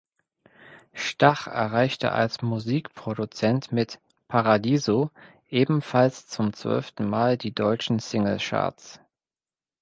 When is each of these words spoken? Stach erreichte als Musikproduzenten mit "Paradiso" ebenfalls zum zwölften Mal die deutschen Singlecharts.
Stach 0.95 1.45
erreichte 1.45 2.11
als 2.11 2.41
Musikproduzenten 2.41 3.75
mit 3.75 3.99
"Paradiso" 4.29 5.11
ebenfalls 5.47 6.25
zum 6.25 6.53
zwölften 6.53 7.07
Mal 7.07 7.37
die 7.37 7.53
deutschen 7.53 7.99
Singlecharts. 7.99 8.99